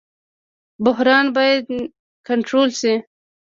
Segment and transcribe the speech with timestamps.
[0.85, 1.65] بحران باید
[2.27, 2.93] کنټرول شي